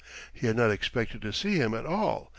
[0.33, 2.29] He had not expected to see him at all.